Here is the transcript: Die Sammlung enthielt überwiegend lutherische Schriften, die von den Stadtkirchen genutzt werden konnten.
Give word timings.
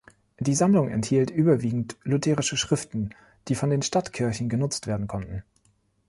Die 0.39 0.55
Sammlung 0.55 0.89
enthielt 0.89 1.29
überwiegend 1.29 1.95
lutherische 2.01 2.57
Schriften, 2.57 3.11
die 3.47 3.53
von 3.53 3.69
den 3.69 3.83
Stadtkirchen 3.83 4.49
genutzt 4.49 4.87
werden 4.87 5.05
konnten. 5.05 5.43